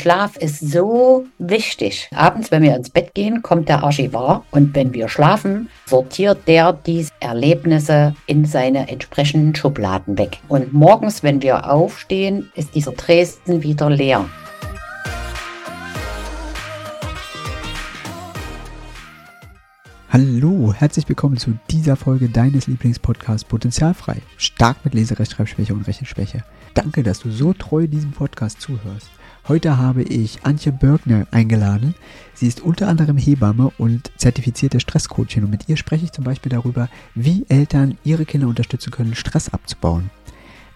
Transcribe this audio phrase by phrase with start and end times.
[0.00, 2.08] Schlaf ist so wichtig.
[2.14, 6.72] Abends, wenn wir ins Bett gehen, kommt der Archivar und wenn wir schlafen, sortiert der
[6.72, 10.38] diese Erlebnisse in seine entsprechenden Schubladen weg.
[10.48, 14.24] Und morgens, wenn wir aufstehen, ist dieser Dresden wieder leer.
[20.08, 24.22] Hallo, herzlich willkommen zu dieser Folge deines Lieblingspodcasts Potenzialfrei.
[24.38, 26.42] Stark mit Leserechtschreibschwäche und Rechenschwäche.
[26.72, 29.10] Danke, dass du so treu diesem Podcast zuhörst.
[29.48, 31.94] Heute habe ich Antje Birkner eingeladen.
[32.34, 36.50] Sie ist unter anderem Hebamme und zertifizierte Stresscoachin und mit ihr spreche ich zum Beispiel
[36.50, 40.10] darüber, wie Eltern ihre Kinder unterstützen können, Stress abzubauen.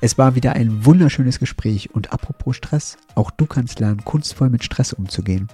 [0.01, 4.65] Es war wieder ein wunderschönes Gespräch und apropos Stress, auch du kannst lernen, kunstvoll mit
[4.65, 5.49] Stress umzugehen.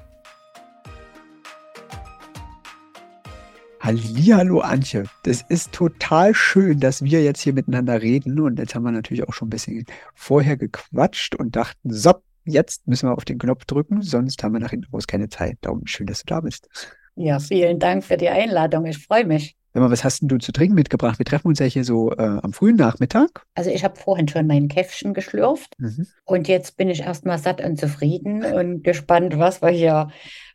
[3.80, 8.83] Hallihallo Antje, das ist total schön, dass wir jetzt hier miteinander reden und jetzt haben
[8.83, 12.14] wir natürlich auch schon ein bisschen vorher gequatscht und dachten, so,
[12.50, 15.58] jetzt müssen wir auf den Knopf drücken, sonst haben wir nach hinten raus keine Zeit.
[15.62, 16.68] Darum schön, dass du da bist.
[17.16, 18.86] Ja, vielen Dank für die Einladung.
[18.86, 19.56] Ich freue mich.
[19.72, 21.19] Sag mal, was hast denn du zu trinken mitgebracht?
[21.19, 23.44] Wir treffen uns ja hier so äh, am frühen Nachmittag.
[23.55, 26.08] Also ich habe vorhin schon mein Käffchen geschlürft mhm.
[26.25, 30.08] und jetzt bin ich erstmal satt und zufrieden und gespannt, was wir hier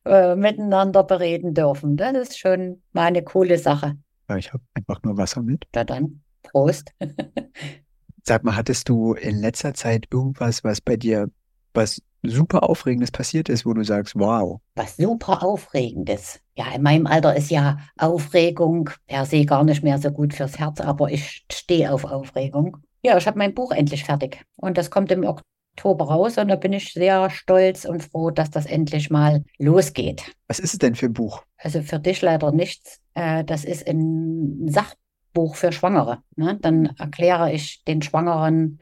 [0.05, 1.95] äh, miteinander bereden dürfen.
[1.95, 3.95] Das ist schon mal eine coole Sache.
[4.29, 5.65] Ja, ich habe einfach nur Wasser mit.
[5.71, 6.91] Da dann, Prost.
[8.23, 11.29] Sag mal, hattest du in letzter Zeit irgendwas, was bei dir,
[11.75, 14.59] was super Aufregendes passiert ist, wo du sagst, wow.
[14.75, 16.39] Was super Aufregendes.
[16.57, 20.57] Ja, in meinem Alter ist ja Aufregung per se gar nicht mehr so gut fürs
[20.57, 22.77] Herz, aber ich stehe auf Aufregung.
[23.03, 26.55] Ja, ich habe mein Buch endlich fertig und das kommt im Oktober raus und da
[26.55, 30.31] bin ich sehr stolz und froh, dass das endlich mal losgeht.
[30.47, 31.43] Was ist es denn für ein Buch?
[31.57, 33.01] Also für dich leider nichts.
[33.13, 36.19] Äh, das ist ein Sachbuch für Schwangere.
[36.35, 36.57] Ne?
[36.61, 38.79] Dann erkläre ich den Schwangeren,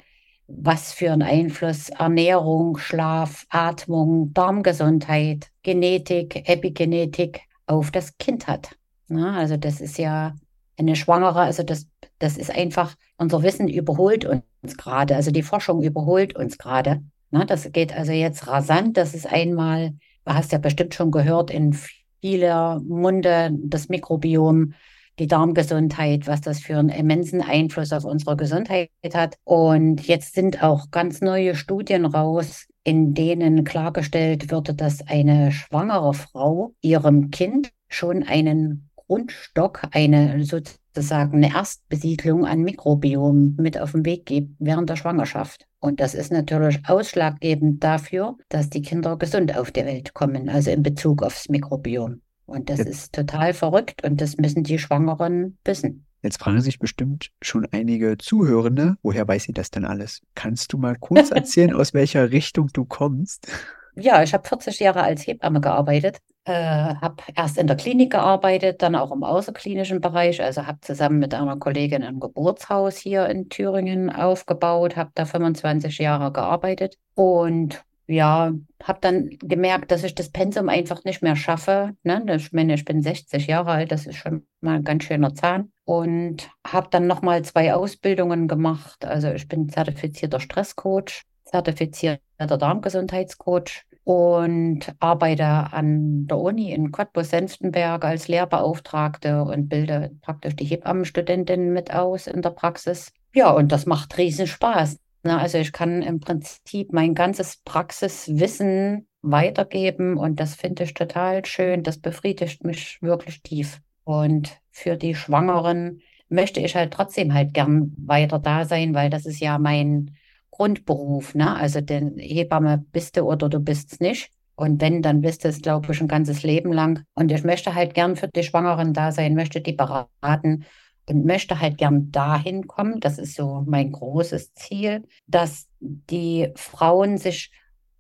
[0.56, 8.70] was für einen Einfluss Ernährung, Schlaf, Atmung, Darmgesundheit, Genetik, Epigenetik auf das Kind hat.
[9.08, 9.32] Ne?
[9.34, 10.36] Also das ist ja
[10.78, 11.88] eine Schwangere, also das,
[12.20, 15.16] das ist einfach, unser Wissen überholt uns uns gerade.
[15.16, 17.04] Also die Forschung überholt uns gerade.
[17.32, 18.98] Ne, das geht also jetzt rasant.
[18.98, 19.94] Das ist einmal,
[20.26, 21.76] du hast ja bestimmt schon gehört, in
[22.22, 24.74] vieler Munde das Mikrobiom,
[25.20, 29.36] die Darmgesundheit, was das für einen immensen Einfluss auf unsere Gesundheit hat.
[29.44, 36.14] Und jetzt sind auch ganz neue Studien raus, in denen klargestellt wird, dass eine schwangere
[36.14, 44.06] Frau ihrem Kind schon einen Grundstock, eine sozusagen eine Erstbesiedlung an Mikrobiom mit auf den
[44.06, 45.68] Weg gibt während der Schwangerschaft.
[45.80, 50.72] Und das ist natürlich ausschlaggebend dafür, dass die Kinder gesund auf die Welt kommen, also
[50.72, 52.22] in Bezug aufs Mikrobiom.
[52.46, 56.06] Und das ist total verrückt und das müssen die Schwangeren wissen.
[56.22, 60.22] Jetzt fragen sich bestimmt schon einige Zuhörende, woher weiß sie das denn alles?
[60.36, 63.48] Kannst du mal kurz erzählen, aus welcher Richtung du kommst?
[63.96, 68.82] Ja, ich habe 40 Jahre als Hebamme gearbeitet äh, habe erst in der Klinik gearbeitet,
[68.82, 70.42] dann auch im außerklinischen Bereich.
[70.42, 75.98] Also habe zusammen mit einer Kollegin ein Geburtshaus hier in Thüringen aufgebaut, habe da 25
[76.00, 78.52] Jahre gearbeitet und ja,
[78.84, 81.92] habe dann gemerkt, dass ich das Pensum einfach nicht mehr schaffe.
[82.04, 82.24] Ne?
[82.36, 85.72] Ich meine, ich bin 60 Jahre alt, das ist schon mal ein ganz schöner Zahn.
[85.86, 89.06] Und habe dann nochmal zwei Ausbildungen gemacht.
[89.06, 98.28] Also ich bin zertifizierter Stresscoach, zertifizierter Darmgesundheitscoach und arbeite an der Uni in Cottbus-Senftenberg als
[98.28, 103.14] Lehrbeauftragte und bilde praktisch die Hebammenstudentinnen mit aus in der Praxis.
[103.34, 104.98] Ja, und das macht riesen Spaß.
[105.24, 105.40] Ne?
[105.40, 111.84] Also ich kann im Prinzip mein ganzes Praxiswissen weitergeben und das finde ich total schön.
[111.84, 113.82] Das befriedigt mich wirklich tief.
[114.04, 119.26] Und für die Schwangeren möchte ich halt trotzdem halt gern weiter da sein, weil das
[119.26, 120.16] ist ja mein
[120.52, 121.56] Grundberuf, ne?
[121.56, 124.32] Also den Hebamme bist du oder du bist es nicht.
[124.56, 127.06] Und wenn, dann bist du es, glaube ich, ein ganzes Leben lang.
[127.16, 130.66] Und ich möchte halt gern für die Schwangeren da sein, möchte die beraten
[131.10, 133.00] und möchte halt gern dahin kommen.
[133.00, 137.52] Das ist so mein großes Ziel, dass die Frauen sich,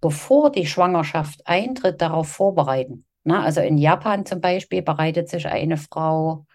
[0.01, 3.05] bevor die Schwangerschaft eintritt, darauf vorbereiten.
[3.23, 6.45] Na, also in Japan zum Beispiel bereitet sich eine Frau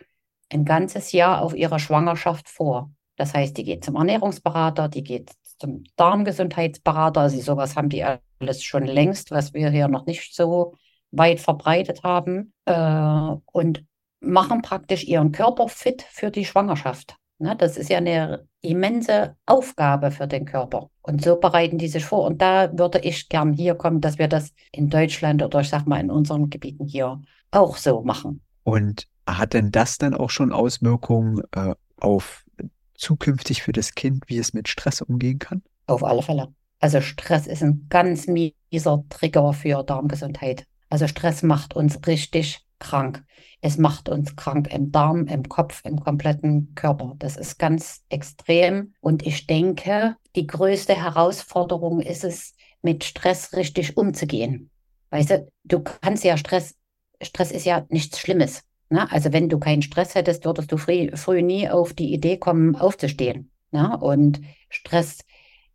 [0.51, 2.91] ein ganzes Jahr auf ihre Schwangerschaft vor.
[3.17, 7.23] Das heißt, die geht zum Ernährungsberater, die geht zum Darmgesundheitsberater.
[7.23, 10.75] Also sowas haben die alles schon längst, was wir hier noch nicht so
[11.11, 12.53] weit verbreitet haben.
[12.65, 13.85] Äh, und
[14.21, 17.17] machen praktisch ihren Körper fit für die Schwangerschaft.
[17.41, 20.91] Ne, das ist ja eine immense Aufgabe für den Körper.
[21.03, 22.25] Und so bereiten die sich vor.
[22.25, 25.87] Und da würde ich gern hier kommen, dass wir das in Deutschland oder ich sag
[25.87, 27.23] mal in unseren Gebieten hier
[27.53, 28.41] auch so machen.
[28.65, 32.45] Und hat denn das dann auch schon Auswirkungen äh, auf
[32.95, 35.63] zukünftig für das Kind, wie es mit Stress umgehen kann?
[35.87, 36.49] Auf alle Fälle.
[36.81, 40.65] Also Stress ist ein ganz mieser Trigger für Darmgesundheit.
[40.91, 43.25] Also Stress macht uns richtig krank.
[43.61, 47.15] Es macht uns krank im Darm, im Kopf, im kompletten Körper.
[47.19, 48.95] Das ist ganz extrem.
[49.01, 54.71] Und ich denke, die größte Herausforderung ist es, mit Stress richtig umzugehen.
[55.11, 56.75] Weißt du, du kannst ja Stress,
[57.21, 58.63] Stress ist ja nichts Schlimmes.
[58.91, 59.11] Ne?
[59.11, 62.77] Also wenn du keinen Stress hättest, würdest du früh, früh nie auf die Idee kommen,
[62.77, 63.51] aufzustehen.
[63.71, 63.99] Ne?
[63.99, 64.41] Und
[64.71, 65.19] Stress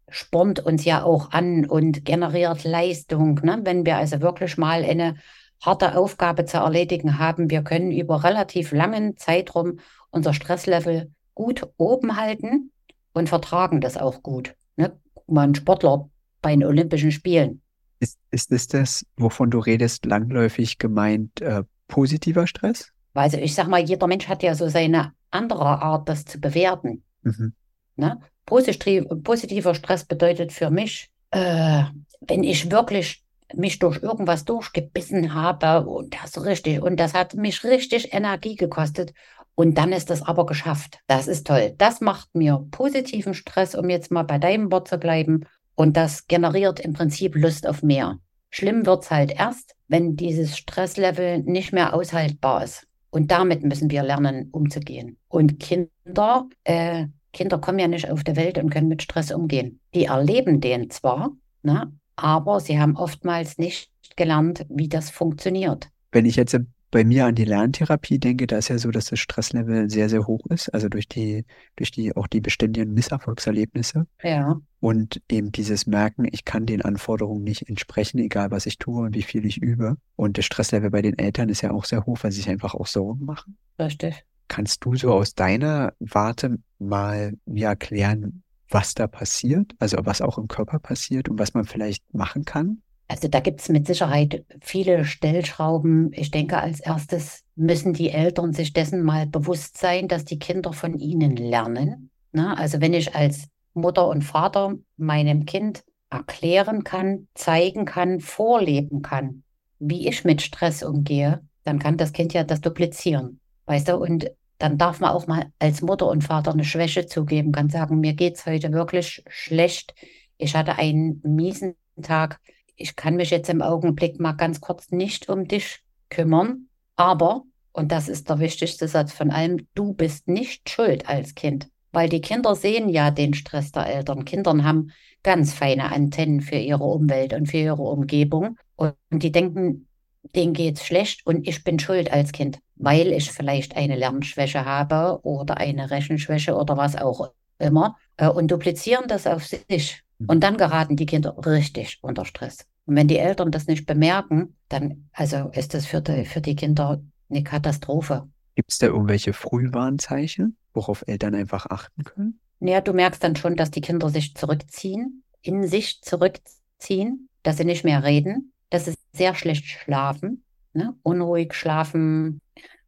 [0.10, 3.40] spornt uns ja auch an und generiert Leistung.
[3.44, 3.60] Ne?
[3.64, 5.16] Wenn wir also wirklich mal eine
[5.62, 9.80] harte Aufgabe zu erledigen haben, wir können über relativ langen Zeitraum
[10.12, 12.72] unser Stresslevel gut oben halten
[13.14, 14.56] und vertragen das auch gut.
[14.76, 15.00] Ne?
[15.28, 16.10] Mal ein Sportler
[16.42, 17.62] bei den Olympischen Spielen.
[18.00, 22.92] Ist, ist es das, wovon du redest, langläufig gemeint äh, positiver Stress?
[23.14, 27.04] Also ich sag mal, jeder Mensch hat ja so seine andere Art, das zu bewerten.
[27.22, 27.54] Mhm.
[27.96, 28.20] Ne?
[28.46, 31.84] Positiv, positiver Stress bedeutet für mich, äh,
[32.22, 33.23] wenn ich wirklich
[33.56, 39.14] mich durch irgendwas durchgebissen habe und das richtig, und das hat mich richtig Energie gekostet.
[39.56, 41.00] Und dann ist das aber geschafft.
[41.06, 41.76] Das ist toll.
[41.78, 45.46] Das macht mir positiven Stress, um jetzt mal bei deinem Wort zu bleiben.
[45.76, 48.18] Und das generiert im Prinzip Lust auf mehr.
[48.50, 52.88] Schlimm wird es halt erst, wenn dieses Stresslevel nicht mehr aushaltbar ist.
[53.12, 55.18] Und damit müssen wir lernen, umzugehen.
[55.28, 59.82] Und Kinder äh, Kinder kommen ja nicht auf die Welt und können mit Stress umgehen.
[59.94, 61.32] Die erleben den zwar,
[61.64, 65.90] ne, aber sie haben oftmals nicht gelernt, wie das funktioniert.
[66.12, 66.56] Wenn ich jetzt
[66.94, 70.28] bei mir an die Lerntherapie denke, da ist ja so, dass das Stresslevel sehr, sehr
[70.28, 71.44] hoch ist, also durch die,
[71.76, 74.06] durch die, auch die beständigen Misserfolgserlebnisse.
[74.22, 74.62] Ja.
[74.80, 79.16] Und eben dieses Merken, ich kann den Anforderungen nicht entsprechen, egal was ich tue und
[79.16, 79.98] wie viel ich übe.
[80.16, 82.76] Und das Stresslevel bei den Eltern ist ja auch sehr hoch, weil sie sich einfach
[82.76, 83.58] auch Sorgen machen.
[83.80, 84.24] Richtig.
[84.48, 88.44] Kannst du so aus deiner Warte mal mir erklären,
[88.74, 92.82] was da passiert, also was auch im Körper passiert und was man vielleicht machen kann?
[93.08, 96.12] Also da gibt es mit Sicherheit viele Stellschrauben.
[96.14, 100.74] Ich denke, als erstes müssen die Eltern sich dessen mal bewusst sein, dass die Kinder
[100.74, 102.10] von ihnen lernen.
[102.32, 109.02] Na, also wenn ich als Mutter und Vater meinem Kind erklären kann, zeigen kann, vorleben
[109.02, 109.44] kann,
[109.80, 113.40] wie ich mit Stress umgehe, dann kann das Kind ja das duplizieren.
[113.66, 117.52] Weißt du, und dann darf man auch mal als Mutter und Vater eine Schwäche zugeben,
[117.52, 119.94] kann sagen, mir geht es heute wirklich schlecht.
[120.38, 122.40] Ich hatte einen miesen Tag.
[122.76, 126.68] Ich kann mich jetzt im Augenblick mal ganz kurz nicht um dich kümmern.
[126.96, 131.70] Aber, und das ist der wichtigste Satz von allem, du bist nicht schuld als Kind.
[131.92, 134.26] Weil die Kinder sehen ja den Stress der Eltern.
[134.26, 134.92] Kinder haben
[135.22, 138.58] ganz feine Antennen für ihre Umwelt und für ihre Umgebung.
[138.76, 139.88] Und die denken,
[140.36, 145.20] denen geht's schlecht und ich bin schuld als Kind, weil ich vielleicht eine Lernschwäche habe
[145.24, 150.04] oder eine Rechenschwäche oder was auch immer äh, und duplizieren das auf sich.
[150.20, 150.26] Mhm.
[150.28, 152.66] Und dann geraten die Kinder richtig unter Stress.
[152.86, 156.56] Und wenn die Eltern das nicht bemerken, dann also ist das für die, für die
[156.56, 158.28] Kinder eine Katastrophe.
[158.56, 162.40] Gibt es da irgendwelche Frühwarnzeichen, worauf Eltern einfach achten können?
[162.60, 167.66] Naja, du merkst dann schon, dass die Kinder sich zurückziehen, in sich zurückziehen, dass sie
[167.66, 170.44] nicht mehr reden, dass sie sehr schlecht schlafen,
[170.74, 170.96] ne?
[171.04, 172.42] unruhig schlafen.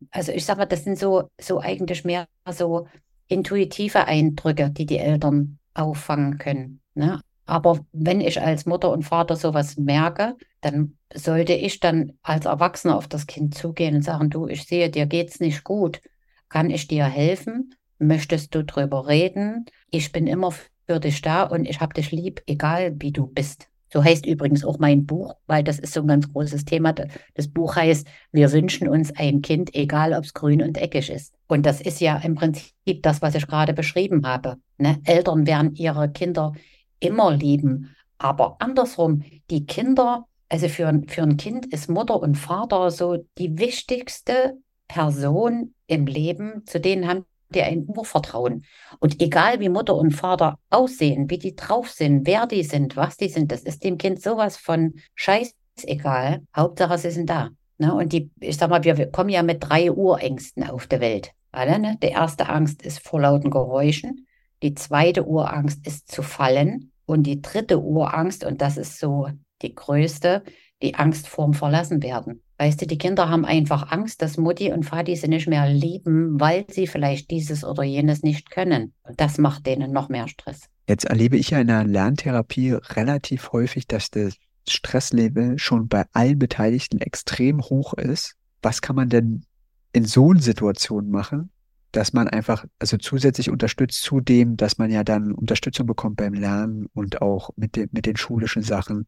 [0.10, 2.88] Also ich sage mal, das sind so, so eigentlich mehr so
[3.28, 6.82] intuitive Eindrücke, die die Eltern auffangen können.
[6.96, 7.22] Ne?
[7.46, 12.98] Aber wenn ich als Mutter und Vater sowas merke, dann sollte ich dann als Erwachsener
[12.98, 16.02] auf das Kind zugehen und sagen, du, ich sehe, dir geht's nicht gut.
[16.50, 17.76] Kann ich dir helfen?
[18.00, 19.66] Möchtest du drüber reden?
[19.92, 20.52] Ich bin immer
[20.88, 23.68] für dich da und ich habe dich lieb, egal wie du bist.
[23.95, 26.94] So heißt übrigens auch mein Buch, weil das ist so ein ganz großes Thema.
[27.33, 31.33] Das Buch heißt, wir wünschen uns ein Kind, egal ob es grün und eckig ist.
[31.47, 32.73] Und das ist ja im Prinzip
[33.04, 34.57] das, was ich gerade beschrieben habe.
[34.78, 34.99] Ne?
[35.06, 36.52] Eltern werden ihre Kinder
[36.99, 37.95] immer lieben.
[38.18, 43.57] Aber andersrum, die Kinder, also für, für ein Kind ist Mutter und Vater so die
[43.57, 44.57] wichtigste
[44.90, 48.66] Person im Leben, zu denen haben die ein Urvertrauen.
[48.99, 53.18] Und egal wie Mutter und Vater aussehen, wie die drauf sind, wer die sind, was
[53.18, 56.42] die sind, das ist dem Kind sowas von scheißegal.
[56.56, 57.49] Hauptsache, sie sind da.
[57.78, 57.94] Ne?
[57.94, 61.31] Und die, ich sag mal, wir kommen ja mit drei Urängsten auf der Welt.
[61.52, 61.97] Alle, ne?
[62.04, 64.28] Die erste Angst ist vor lauten Geräuschen.
[64.61, 66.92] Die zweite Urangst ist zu fallen.
[67.06, 69.30] Und die dritte Urangst, und das ist so
[69.61, 70.44] die größte,
[70.82, 72.42] die Angst vorm Verlassenwerden.
[72.58, 76.40] Weißt du, die Kinder haben einfach Angst, dass Mutti und Vati sie nicht mehr lieben,
[76.40, 78.94] weil sie vielleicht dieses oder jenes nicht können.
[79.04, 80.62] Und das macht denen noch mehr Stress.
[80.88, 84.36] Jetzt erlebe ich ja in der Lerntherapie relativ häufig, dass das
[84.68, 88.36] Stresslevel schon bei allen Beteiligten extrem hoch ist.
[88.62, 89.46] Was kann man denn
[89.94, 91.50] in so einer Situation machen,
[91.92, 96.34] dass man einfach, also zusätzlich unterstützt zu dem, dass man ja dann Unterstützung bekommt beim
[96.34, 99.08] Lernen und auch mit, den mit den schulischen Sachen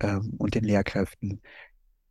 [0.00, 1.40] ähm, und den Lehrkräften.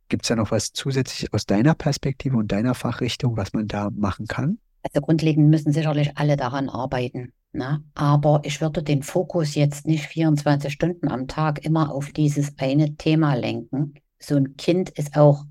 [0.08, 3.90] Gibt es da noch was zusätzlich aus deiner Perspektive und deiner Fachrichtung, was man da
[3.90, 4.58] machen kann?
[4.82, 7.32] Also grundlegend müssen sicherlich alle daran arbeiten.
[7.52, 7.82] Ne?
[7.94, 12.94] Aber ich würde den Fokus jetzt nicht 24 Stunden am Tag immer auf dieses eine
[12.96, 13.94] Thema lenken.
[14.18, 15.44] So ein Kind ist auch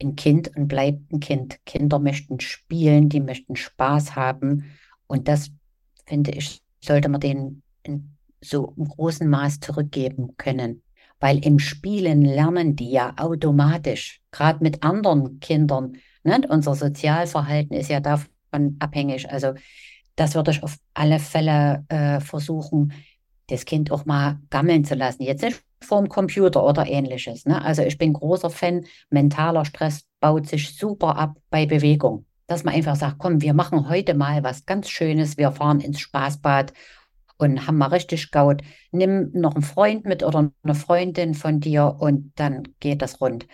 [0.00, 1.58] ein Kind und bleibt ein Kind.
[1.64, 4.64] Kinder möchten spielen, die möchten Spaß haben.
[5.06, 5.50] Und das,
[6.06, 10.82] finde ich, sollte man denen in so einem großen Maß zurückgeben können.
[11.20, 15.96] Weil im Spielen lernen die ja automatisch, gerade mit anderen Kindern.
[16.24, 16.40] Ne?
[16.48, 19.30] Unser Sozialverhalten ist ja davon abhängig.
[19.30, 19.54] Also
[20.16, 22.92] das würde ich auf alle Fälle äh, versuchen,
[23.48, 25.22] das Kind auch mal gammeln zu lassen.
[25.22, 27.44] Jetzt nicht vorm Computer oder ähnliches.
[27.44, 27.62] Ne?
[27.62, 32.26] Also ich bin großer Fan, mentaler Stress baut sich super ab bei Bewegung.
[32.46, 36.00] Dass man einfach sagt, komm, wir machen heute mal was ganz Schönes, wir fahren ins
[36.00, 36.72] Spaßbad
[37.38, 38.62] und haben mal richtig Gaut.
[38.92, 43.46] Nimm noch einen Freund mit oder eine Freundin von dir und dann geht das rund.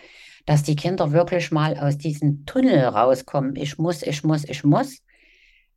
[0.45, 3.55] Dass die Kinder wirklich mal aus diesem Tunnel rauskommen.
[3.55, 4.99] Ich muss, ich muss, ich muss.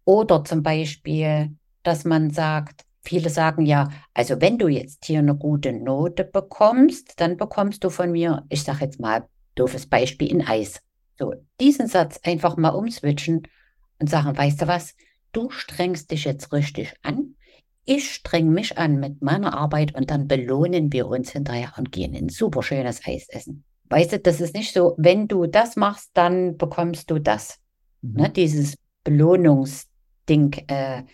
[0.05, 5.37] Oder zum Beispiel, dass man sagt, viele sagen ja, also wenn du jetzt hier eine
[5.37, 10.47] gute Note bekommst, dann bekommst du von mir, ich sage jetzt mal, doofes Beispiel, ein
[10.47, 10.81] Eis.
[11.19, 13.49] So, diesen Satz einfach mal umswitchen
[13.99, 14.95] und sagen, weißt du was,
[15.33, 17.36] du strengst dich jetzt richtig an,
[17.87, 22.15] ich streng mich an mit meiner Arbeit und dann belohnen wir uns hinterher und gehen
[22.15, 23.65] ein super schönes Eis essen.
[23.89, 27.59] Weißt du, das ist nicht so, wenn du das machst, dann bekommst du das.
[28.03, 28.13] Mhm.
[28.15, 28.75] Ne, dieses
[29.05, 31.05] Belohnungsding, äh,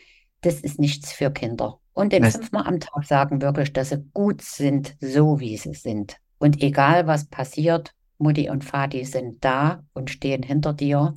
[0.41, 1.79] das ist nichts für Kinder.
[1.93, 6.17] Und den fünfmal am Tag sagen wirklich, dass sie gut sind, so wie sie sind.
[6.39, 11.15] Und egal was passiert, Mutti und Vati sind da und stehen hinter dir.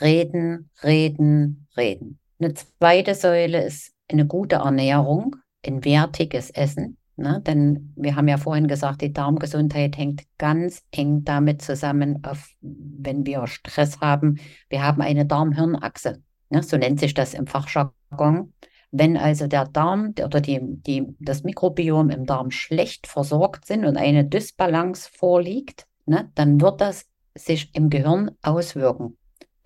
[0.00, 2.18] Reden, reden, reden.
[2.40, 5.36] Eine zweite Säule ist eine gute Ernährung,
[5.66, 6.98] ein wertiges Essen.
[7.16, 7.42] Ne?
[7.44, 13.26] Denn wir haben ja vorhin gesagt, die Darmgesundheit hängt ganz eng damit zusammen, auf, wenn
[13.26, 14.38] wir Stress haben.
[14.68, 16.22] Wir haben eine Darm-Hirn-Achse.
[16.50, 16.62] Ne?
[16.62, 18.52] So nennt sich das im Fachjargon.
[18.90, 23.96] Wenn also der Darm oder die, die, das Mikrobiom im Darm schlecht versorgt sind und
[23.96, 27.04] eine Dysbalance vorliegt, ne, dann wird das
[27.36, 29.17] sich im Gehirn auswirken.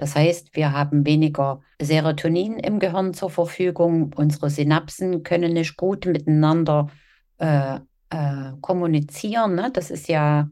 [0.02, 6.06] Das heißt, wir haben weniger Serotonin im Gehirn zur Verfügung, unsere Synapsen können nicht gut
[6.06, 6.88] miteinander
[7.38, 7.76] äh,
[8.10, 9.54] äh, kommunizieren.
[9.54, 9.70] Ne?
[9.72, 10.50] Das ist ja,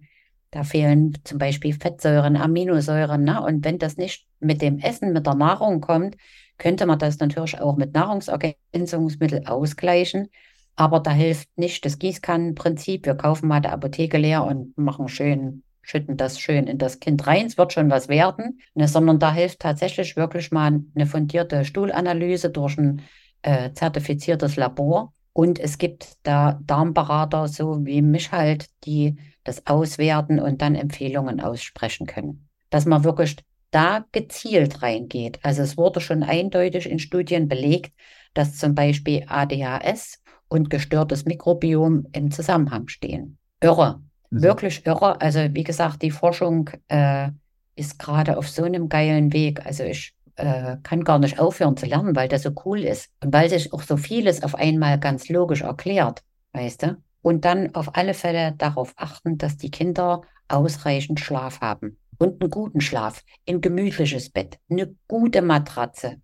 [0.53, 3.25] da fehlen zum Beispiel Fettsäuren, Aminosäuren.
[3.25, 3.43] Ne?
[3.43, 6.17] Und wenn das nicht mit dem Essen, mit der Nahrung kommt,
[6.57, 10.29] könnte man das natürlich auch mit Nahrungsergänzungsmitteln ausgleichen.
[10.77, 13.05] Aber da hilft nicht das Gießkannenprinzip.
[13.05, 17.27] Wir kaufen mal die Apotheke leer und machen schön, schütten das schön in das Kind
[17.27, 17.47] rein.
[17.47, 22.51] Es wird schon was werden, ne, sondern da hilft tatsächlich wirklich mal eine fundierte Stuhlanalyse
[22.51, 23.03] durch ein
[23.43, 25.13] äh, zertifiziertes Labor.
[25.33, 31.41] Und es gibt da Darmberater, so wie mich halt, die das auswerten und dann Empfehlungen
[31.41, 32.49] aussprechen können.
[32.71, 33.37] Dass man wirklich
[33.71, 35.39] da gezielt reingeht.
[35.43, 37.95] Also es wurde schon eindeutig in Studien belegt,
[38.35, 43.39] dass zum Beispiel ADHS und gestörtes Mikrobiom im Zusammenhang stehen.
[43.61, 44.03] Irre.
[44.31, 45.21] Wirklich irre.
[45.21, 47.31] Also wie gesagt, die Forschung äh,
[47.75, 49.65] ist gerade auf so einem geilen Weg.
[49.67, 53.33] Also ich äh, kann gar nicht aufhören zu lernen, weil das so cool ist und
[53.33, 56.23] weil sich auch so vieles auf einmal ganz logisch erklärt,
[56.53, 56.97] weißt du?
[57.23, 62.51] Und dann auf alle Fälle darauf achten, dass die Kinder ausreichend Schlaf haben und einen
[62.51, 66.21] guten Schlaf, ein gemütliches Bett, eine gute Matratze,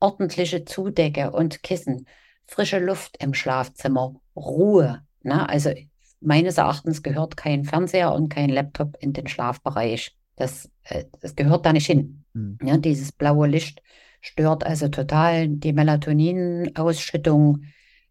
[0.00, 2.06] ordentliche Zudecke und Kissen,
[2.46, 5.02] frische Luft im Schlafzimmer, Ruhe.
[5.22, 5.48] Ne?
[5.48, 5.72] Also
[6.20, 10.16] meines Erachtens gehört kein Fernseher und kein Laptop in den Schlafbereich.
[10.36, 12.24] Das, äh, das gehört da nicht hin.
[12.32, 12.58] Mhm.
[12.62, 13.82] Ja, dieses blaue Licht
[14.20, 17.64] stört also total die Melatoninausschüttung,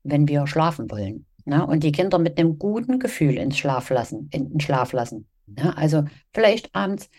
[0.03, 1.25] wenn wir schlafen wollen.
[1.45, 1.65] Ne?
[1.65, 5.27] Und die Kinder mit einem guten Gefühl ins Schlaf lassen, in den Schlaf lassen.
[5.57, 7.09] Ja, also vielleicht abends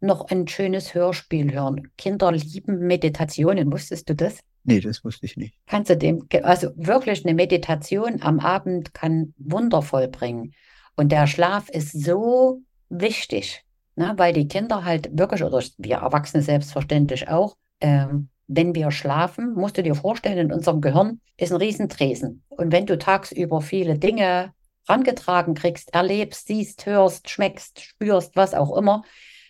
[0.00, 1.88] noch ein schönes Hörspiel hören.
[1.96, 3.72] Kinder lieben Meditationen.
[3.72, 4.40] Wusstest du das?
[4.64, 5.54] Nee, das wusste ich nicht.
[5.66, 10.54] Kannst du dem, also wirklich eine Meditation am Abend kann Wunder vollbringen.
[10.94, 13.64] Und der Schlaf ist so wichtig,
[13.96, 19.54] ne, weil die Kinder halt wirklich, oder wir Erwachsene selbstverständlich auch, ähm, wenn wir schlafen,
[19.54, 22.42] musst du dir vorstellen, in unserem Gehirn ist ein Riesentresen.
[22.48, 24.52] Und wenn du tagsüber viele Dinge
[24.88, 29.04] rangetragen kriegst, erlebst, siehst, hörst, schmeckst, spürst, was auch immer,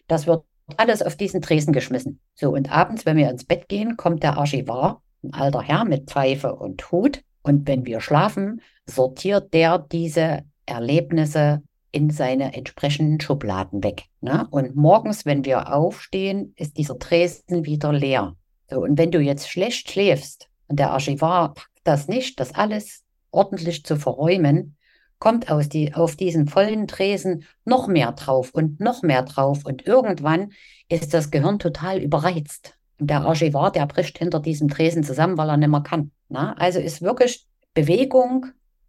[0.06, 0.44] das wird
[0.78, 2.20] alles auf diesen Tresen geschmissen.
[2.34, 6.10] So, und abends, wenn wir ins Bett gehen, kommt der Archivar, ein alter Herr mit
[6.10, 7.22] Pfeife und Hut.
[7.42, 14.04] Und wenn wir schlafen, sortiert der diese Erlebnisse in seine entsprechenden Schubladen weg.
[14.20, 14.46] Ne?
[14.50, 18.34] Und morgens, wenn wir aufstehen, ist dieser Tresen wieder leer.
[18.70, 23.04] So, und wenn du jetzt schlecht schläfst und der Archivar packt das nicht, das alles
[23.30, 24.76] ordentlich zu verräumen,
[25.22, 29.60] kommt aus die, auf diesen vollen Tresen noch mehr drauf und noch mehr drauf.
[29.64, 30.50] Und irgendwann
[30.88, 32.76] ist das Gehirn total überreizt.
[32.98, 36.10] Der Archivar, der bricht hinter diesem Tresen zusammen, weil er nicht mehr kann.
[36.28, 36.54] Na?
[36.54, 38.46] Also ist wirklich Bewegung,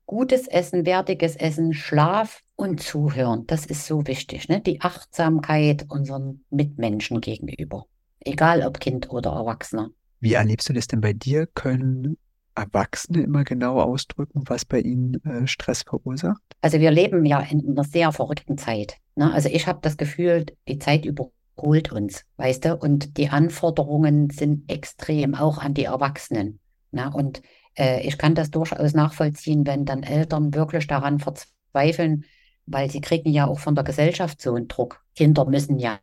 [0.08, 3.46] gutes Essen, wertiges Essen, Schlaf und Zuhören.
[3.46, 4.50] Das ist so wichtig.
[4.50, 4.60] Ne?
[4.60, 7.86] Die Achtsamkeit unseren Mitmenschen gegenüber.
[8.22, 9.92] Egal ob Kind oder Erwachsener.
[10.20, 11.46] Wie erlebst du das denn bei dir?
[11.46, 12.18] Können
[12.56, 16.42] Erwachsene immer genau ausdrücken, was bei ihnen äh, Stress verursacht?
[16.62, 18.98] Also wir leben ja in einer sehr verrückten Zeit.
[19.16, 19.32] Ne?
[19.32, 22.76] Also ich habe das Gefühl, die Zeit überholt uns, weißt du?
[22.76, 26.60] Und die Anforderungen sind extrem, auch an die Erwachsenen.
[26.92, 27.12] Ne?
[27.14, 27.42] Und
[27.78, 32.26] äh, ich kann das durchaus nachvollziehen, wenn dann Eltern wirklich daran verzweifeln,
[32.66, 35.02] weil sie kriegen ja auch von der Gesellschaft so einen Druck.
[35.16, 36.00] Kinder müssen ja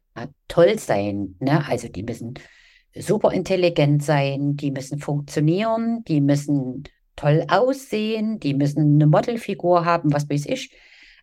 [0.49, 1.67] toll sein, ne?
[1.67, 2.35] Also die müssen
[2.95, 6.85] super intelligent sein, die müssen funktionieren, die müssen
[7.17, 10.73] toll aussehen, die müssen eine Modelfigur haben, was weiß ich,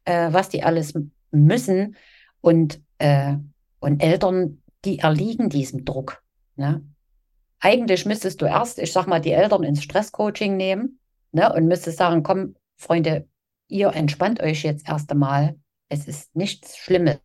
[0.06, 0.94] äh, was die alles
[1.32, 1.96] müssen.
[2.42, 3.36] Und, äh,
[3.80, 6.24] und Eltern, die erliegen diesem Druck.
[6.56, 6.84] Ne?
[7.60, 11.00] Eigentlich müsstest du erst, ich sag mal, die Eltern ins Stresscoaching nehmen
[11.32, 13.28] ne, und müsstest sagen, komm, Freunde,
[13.68, 15.56] ihr entspannt euch jetzt erst einmal.
[15.90, 17.20] Es ist nichts Schlimmes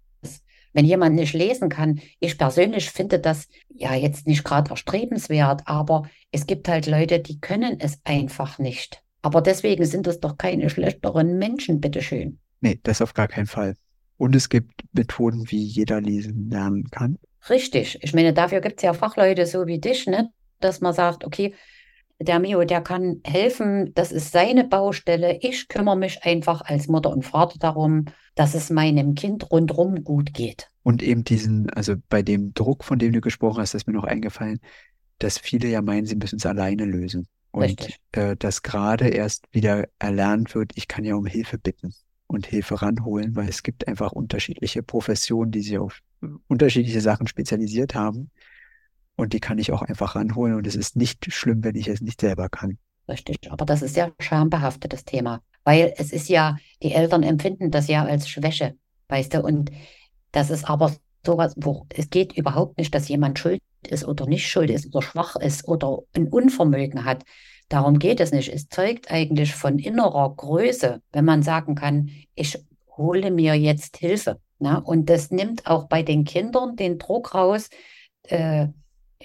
[0.73, 6.09] wenn jemand nicht lesen kann, ich persönlich finde das ja jetzt nicht gerade erstrebenswert, aber
[6.31, 9.03] es gibt halt Leute, die können es einfach nicht.
[9.23, 12.39] Aber deswegen sind es doch keine schlechteren Menschen, bitteschön.
[12.61, 13.77] Nee, das auf gar keinen Fall.
[14.17, 17.19] Und es gibt Methoden, wie jeder lesen lernen kann.
[17.49, 17.99] Richtig.
[18.03, 20.31] Ich meine, dafür gibt es ja Fachleute so wie dich, ne?
[20.63, 21.55] dass man sagt, okay,
[22.25, 25.39] der Mio, der kann helfen, das ist seine Baustelle.
[25.41, 30.33] Ich kümmere mich einfach als Mutter und Vater darum, dass es meinem Kind rundherum gut
[30.35, 30.69] geht.
[30.83, 34.05] Und eben diesen, also bei dem Druck, von dem du gesprochen hast, ist mir noch
[34.05, 34.61] eingefallen,
[35.19, 37.29] dass viele ja meinen, sie müssen es alleine lösen.
[37.53, 41.95] Und äh, dass gerade erst wieder erlernt wird, ich kann ja um Hilfe bitten
[42.27, 46.01] und Hilfe ranholen, weil es gibt einfach unterschiedliche Professionen, die sich auf
[46.49, 48.31] unterschiedliche Sachen spezialisiert haben.
[49.17, 50.55] Und die kann ich auch einfach ranholen.
[50.55, 52.79] Und es ist nicht schlimm, wenn ich es nicht selber kann.
[53.09, 57.89] Richtig, aber das ist sehr schambehaftetes Thema, weil es ist ja, die Eltern empfinden das
[57.89, 58.77] ja als Schwäche,
[59.09, 59.73] weißt du, und
[60.31, 60.95] das ist aber
[61.27, 65.03] sowas, wo es geht überhaupt nicht, dass jemand schuld ist oder nicht schuld ist oder
[65.03, 67.25] schwach ist oder ein Unvermögen hat.
[67.69, 68.53] Darum geht es nicht.
[68.53, 72.59] Es zeugt eigentlich von innerer Größe, wenn man sagen kann, ich
[72.97, 74.41] hole mir jetzt Hilfe.
[74.59, 74.81] Ne?
[74.81, 77.69] Und das nimmt auch bei den Kindern den Druck raus.
[78.25, 78.69] Äh,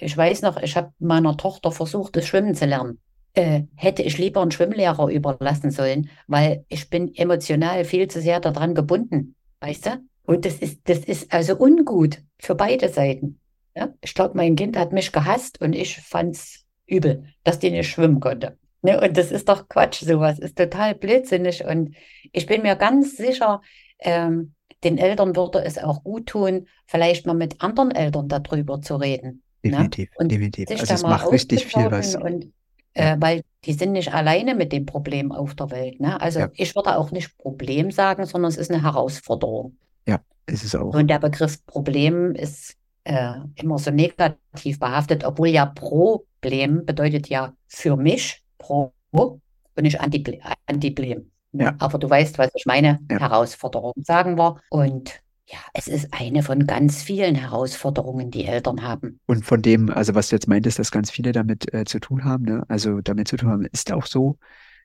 [0.00, 3.00] ich weiß noch, ich habe meiner Tochter versucht, das Schwimmen zu lernen
[3.38, 8.40] äh, hätte ich lieber einen Schwimmlehrer überlassen sollen, weil ich bin emotional viel zu sehr
[8.40, 9.90] daran gebunden, weißt du?
[10.24, 13.38] Und das ist, das ist also ungut für beide Seiten.
[13.76, 13.94] Ja?
[14.00, 17.88] Ich glaube, mein Kind hat mich gehasst und ich fand es übel, dass die nicht
[17.88, 18.58] schwimmen konnte.
[18.82, 19.00] Ne?
[19.00, 21.64] Und das ist doch Quatsch, sowas ist total blödsinnig.
[21.64, 21.94] Und
[22.32, 23.62] ich bin mir ganz sicher,
[24.00, 28.96] ähm, den Eltern würde es auch gut tun, vielleicht mal mit anderen Eltern darüber zu
[28.96, 29.42] reden.
[29.64, 30.28] Definitiv, ne?
[30.28, 30.70] definitiv.
[30.70, 32.14] Also es macht richtig viel was.
[32.14, 32.52] Und
[32.94, 36.00] äh, weil die sind nicht alleine mit dem Problem auf der Welt.
[36.00, 36.20] Ne?
[36.20, 36.48] Also ja.
[36.54, 39.76] ich würde auch nicht Problem sagen, sondern es ist eine Herausforderung.
[40.06, 40.94] Ja, ist es auch.
[40.94, 47.52] Und der Begriff Problem ist äh, immer so negativ behaftet, obwohl ja Problem bedeutet ja
[47.66, 49.40] für mich Pro und
[49.82, 51.30] nicht Antiblem.
[51.52, 51.74] Ja.
[51.78, 53.00] Aber du weißt, was ich meine.
[53.10, 53.20] Ja.
[53.20, 54.60] Herausforderung, sagen wir.
[54.70, 59.18] Und ja, es ist eine von ganz vielen Herausforderungen, die Eltern haben.
[59.26, 62.24] Und von dem, also was du jetzt meintest, dass ganz viele damit äh, zu tun
[62.24, 62.64] haben, ne?
[62.68, 64.38] also damit zu tun haben, ist auch so.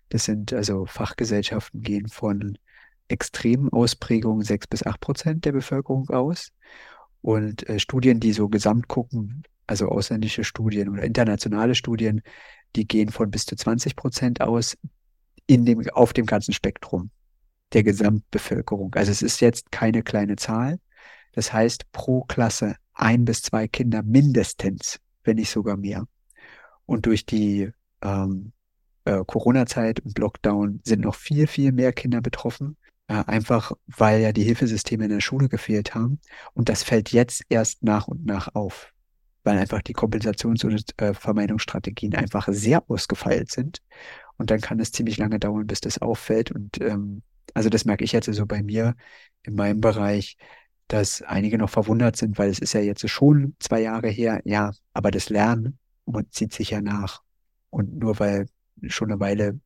[0.07, 2.57] Das sind also Fachgesellschaften gehen von
[3.09, 6.53] extremen Ausprägungen sechs bis acht Prozent der Bevölkerung aus.
[7.21, 12.21] Und äh, Studien, die so gesamt gucken, also ausländische Studien oder internationale Studien,
[12.77, 14.77] die gehen von bis zu 20 Prozent aus
[15.45, 17.11] in dem, auf dem ganzen Spektrum
[17.73, 18.93] der Gesamtbevölkerung.
[18.95, 20.79] Also es ist jetzt keine kleine Zahl.
[21.33, 26.05] Das heißt, pro Klasse ein bis zwei Kinder mindestens, wenn nicht sogar mehr.
[26.85, 28.53] Und durch die ähm,
[29.05, 32.77] äh, Corona-Zeit und Lockdown sind noch viel, viel mehr Kinder betroffen.
[33.07, 36.19] Äh, einfach weil ja die Hilfesysteme in der Schule gefehlt haben.
[36.53, 38.93] Und das fällt jetzt erst nach und nach auf,
[39.43, 43.81] weil einfach die Kompensations- und äh, Vermeidungsstrategien einfach sehr ausgefeilt sind.
[44.37, 46.51] Und dann kann es ziemlich lange dauern, bis das auffällt.
[46.51, 48.95] Und ähm, also das merke ich jetzt so bei mir
[49.43, 50.37] in meinem Bereich,
[50.87, 54.71] dass einige noch verwundert sind, weil es ist ja jetzt schon zwei Jahre her, ja,
[54.93, 55.77] aber das Lernen
[56.29, 57.21] zieht sich ja nach.
[57.69, 58.47] Und nur weil
[58.87, 59.59] schon eine Weile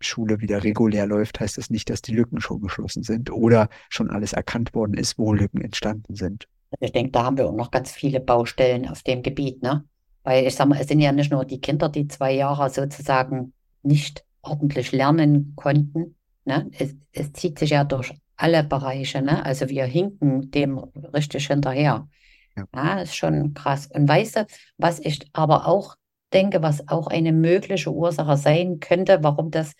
[0.00, 4.10] Schule wieder regulär läuft, heißt das nicht, dass die Lücken schon geschlossen sind oder schon
[4.10, 6.48] alles erkannt worden ist, wo Lücken entstanden sind.
[6.80, 9.84] Ich denke, da haben wir auch noch ganz viele Baustellen auf dem Gebiet, ne?
[10.24, 13.52] Weil ich sage mal, es sind ja nicht nur die Kinder, die zwei Jahre sozusagen
[13.82, 16.16] nicht ordentlich lernen konnten.
[16.44, 16.70] Ne?
[16.78, 19.22] Es, es zieht sich ja durch alle Bereiche.
[19.22, 19.44] Ne?
[19.44, 22.08] Also wir hinken dem richtig hinterher.
[22.56, 22.66] Ja.
[22.74, 23.86] ja, ist schon krass.
[23.86, 25.96] Und weißt du, was ich aber auch
[26.32, 29.74] denke, was auch eine mögliche Ursache sein könnte, warum das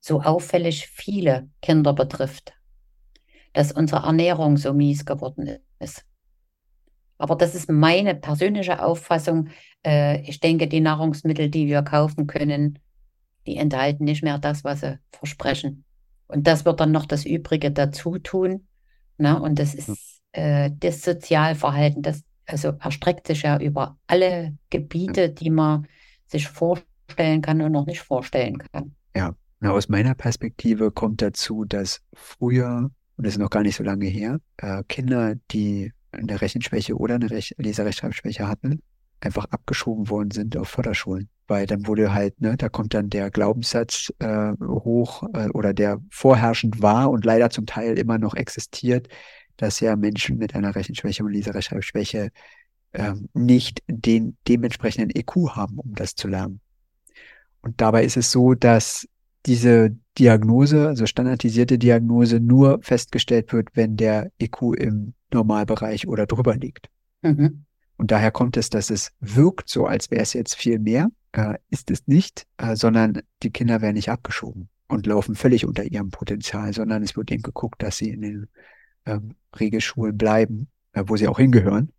[0.00, 2.52] so auffällig viele Kinder betrifft,
[3.52, 6.04] dass unsere Ernährung so mies geworden ist.
[7.18, 9.48] Aber das ist meine persönliche Auffassung.
[9.84, 12.78] Äh, ich denke, die Nahrungsmittel, die wir kaufen können,
[13.48, 15.84] die enthalten nicht mehr das, was sie versprechen.
[16.26, 18.66] Und das wird dann noch das Übrige dazu tun.
[19.16, 19.40] Ne?
[19.40, 25.50] Und das ist äh, das Sozialverhalten, das also erstreckt sich ja über alle Gebiete, die
[25.50, 25.86] man
[26.26, 28.94] sich vorstellen kann und noch nicht vorstellen kann.
[29.14, 33.76] Ja, Na, aus meiner Perspektive kommt dazu, dass früher, und das ist noch gar nicht
[33.76, 38.82] so lange her, äh, Kinder, die eine Rechenschwäche oder eine Rech Leserechtschreibschwäche hatten,
[39.20, 41.28] einfach abgeschoben worden sind auf Förderschulen.
[41.46, 46.00] Weil dann wurde halt, ne, da kommt dann der Glaubenssatz äh, hoch äh, oder der
[46.10, 49.08] vorherrschend war und leider zum Teil immer noch existiert,
[49.56, 52.30] dass ja Menschen mit einer Rechenschwäche und Leserechtschreibschwäche
[52.92, 56.60] ähm, nicht den dementsprechenden EQ haben, um das zu lernen.
[57.60, 59.06] Und dabei ist es so, dass
[59.46, 66.56] diese Diagnose, also standardisierte Diagnose, nur festgestellt wird, wenn der EQ im Normalbereich oder drüber
[66.56, 66.88] liegt.
[67.22, 67.64] Mhm.
[67.98, 71.58] Und daher kommt es, dass es wirkt so, als wäre es jetzt viel mehr, äh,
[71.68, 76.10] ist es nicht, äh, sondern die Kinder werden nicht abgeschoben und laufen völlig unter ihrem
[76.10, 78.48] Potenzial, sondern es wird eben geguckt, dass sie in den
[79.04, 81.92] ähm, Regelschulen bleiben, äh, wo sie auch hingehören,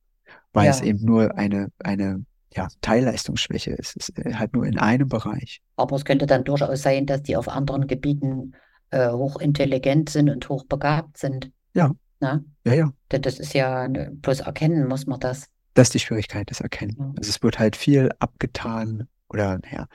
[0.53, 0.71] weil ja.
[0.71, 3.95] es eben nur eine, eine ja, Teilleistungsschwäche ist.
[3.97, 5.61] Es ist äh, halt nur in einem Bereich.
[5.75, 8.53] Aber es könnte dann durchaus sein, dass die auf anderen Gebieten
[8.91, 11.51] äh, hochintelligent sind und hochbegabt sind.
[11.73, 11.91] Ja.
[12.19, 12.43] Na?
[12.65, 12.93] Ja, ja.
[13.09, 15.47] Das ist ja, ne, bloß erkennen muss man das.
[15.79, 16.97] Das ist die Schwierigkeit, das Erkennen.
[16.99, 17.13] Ja.
[17.17, 19.87] Also es wird halt viel abgetan oder, naja,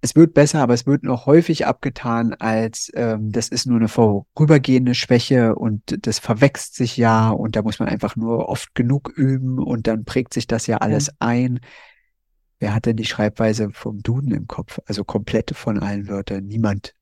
[0.00, 3.88] es wird besser, aber es wird noch häufig abgetan als ähm, das ist nur eine
[3.88, 9.08] vorübergehende Schwäche und das verwächst sich ja und da muss man einfach nur oft genug
[9.16, 11.12] üben und dann prägt sich das ja alles ja.
[11.18, 11.58] ein.
[12.60, 14.78] Wer hat denn die Schreibweise vom Duden im Kopf?
[14.86, 16.46] Also komplette von allen Wörtern?
[16.46, 16.94] Niemand.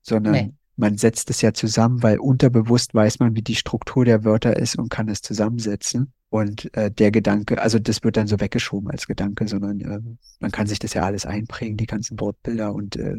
[0.00, 4.24] Sondern nee man setzt es ja zusammen, weil unterbewusst weiß man, wie die Struktur der
[4.24, 6.14] Wörter ist und kann es zusammensetzen.
[6.30, 10.00] Und äh, der Gedanke, also das wird dann so weggeschoben als Gedanke, sondern äh,
[10.38, 12.72] man kann sich das ja alles einprägen, die ganzen Wortbilder.
[12.72, 13.16] Und äh,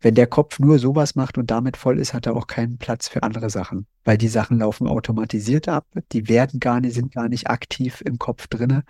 [0.00, 3.06] wenn der Kopf nur sowas macht und damit voll ist, hat er auch keinen Platz
[3.06, 7.28] für andere Sachen, weil die Sachen laufen automatisiert ab, die werden gar nicht, sind gar
[7.28, 8.82] nicht aktiv im Kopf drinne.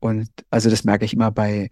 [0.00, 1.68] Und also das merke ich immer bei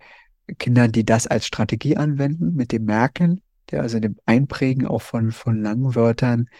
[0.58, 5.32] Kindern, die das als Strategie anwenden, mit dem Merken, ja, also dem Einprägen auch von,
[5.32, 6.50] von langen Wörtern,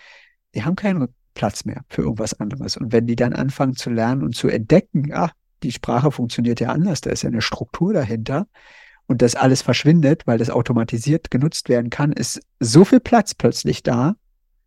[0.55, 1.09] die haben keinen
[1.41, 2.77] Platz mehr für irgendwas anderes.
[2.77, 5.31] Und wenn die dann anfangen zu lernen und zu entdecken, ah,
[5.63, 8.47] die Sprache funktioniert ja anders, da ist ja eine Struktur dahinter
[9.07, 13.83] und das alles verschwindet, weil das automatisiert genutzt werden kann, ist so viel Platz plötzlich
[13.83, 14.17] da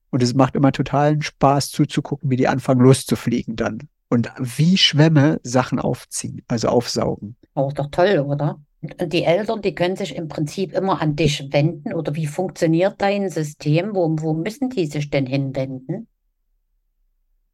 [0.09, 3.77] und es macht immer totalen Spaß zuzugucken, wie die anfangen loszufliegen dann
[4.09, 7.35] und wie Schwämme Sachen aufziehen, also aufsaugen.
[7.53, 8.59] Auch doch toll, oder?
[8.81, 13.29] die Eltern, die können sich im Prinzip immer an dich wenden oder wie funktioniert dein
[13.29, 13.95] System?
[13.95, 16.07] Wo, wo müssen die sich denn hinwenden?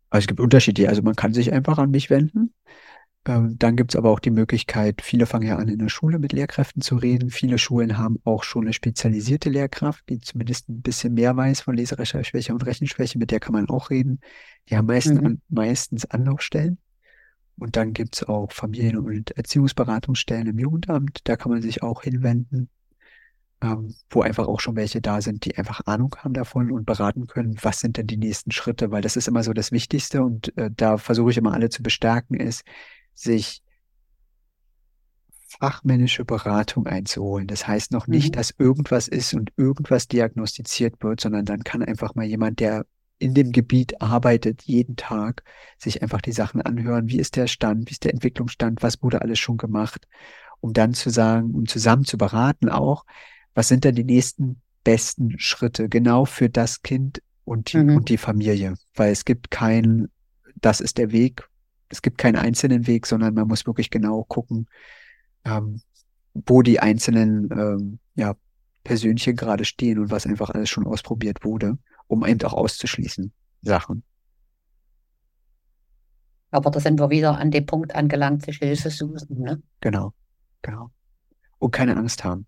[0.09, 0.89] Also es gibt Unterschiede.
[0.89, 2.53] Also man kann sich einfach an mich wenden.
[3.25, 6.19] Ähm, dann gibt es aber auch die Möglichkeit, viele fangen ja an, in der Schule
[6.19, 7.29] mit Lehrkräften zu reden.
[7.29, 11.75] Viele Schulen haben auch schon eine spezialisierte Lehrkraft, die zumindest ein bisschen mehr weiß von
[11.75, 14.21] Leserechtschreibschwäche und Rechenschwäche, mit der kann man auch reden.
[14.69, 15.41] Die haben meistens, mhm.
[15.49, 16.77] meistens Anlaufstellen.
[17.57, 21.19] Und dann gibt es auch Familien- und Erziehungsberatungsstellen im Jugendamt.
[21.25, 22.69] Da kann man sich auch hinwenden,
[23.61, 27.27] ähm, wo einfach auch schon welche da sind, die einfach Ahnung haben davon und beraten
[27.27, 30.55] können, was sind denn die nächsten Schritte, weil das ist immer so das Wichtigste und
[30.57, 32.63] äh, da versuche ich immer alle zu bestärken, ist,
[33.13, 33.61] sich
[35.59, 37.47] fachmännische Beratung einzuholen.
[37.47, 38.37] Das heißt noch nicht, mhm.
[38.37, 42.85] dass irgendwas ist und irgendwas diagnostiziert wird, sondern dann kann einfach mal jemand, der
[43.17, 45.43] in dem Gebiet arbeitet, jeden Tag,
[45.77, 49.21] sich einfach die Sachen anhören, wie ist der Stand, wie ist der Entwicklungsstand, was wurde
[49.21, 50.07] alles schon gemacht,
[50.61, 53.05] um dann zu sagen, um zusammen zu beraten auch,
[53.53, 57.97] was sind denn die nächsten besten Schritte genau für das Kind und die, mhm.
[57.97, 60.09] und die Familie, weil es gibt kein,
[60.55, 61.47] das ist der Weg,
[61.89, 64.67] es gibt keinen einzelnen Weg, sondern man muss wirklich genau gucken,
[65.45, 65.81] ähm,
[66.33, 68.35] wo die einzelnen ähm, ja,
[68.83, 71.77] Persönchen gerade stehen und was einfach alles schon ausprobiert wurde
[72.09, 73.31] um eben auch auszuschließen,
[73.61, 74.03] Sachen.
[76.51, 79.61] Aber da sind wir wieder an dem Punkt angelangt, sich Hilfe suchen, ne?
[79.79, 80.13] Genau,
[80.63, 80.89] genau.
[81.59, 82.47] Und keine Angst haben.